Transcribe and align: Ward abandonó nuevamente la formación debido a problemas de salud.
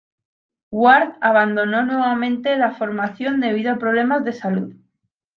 Ward 0.71 1.17
abandonó 1.21 1.85
nuevamente 1.85 2.57
la 2.57 2.71
formación 2.73 3.39
debido 3.39 3.71
a 3.73 3.77
problemas 3.77 4.25
de 4.25 4.33
salud. 4.33 4.73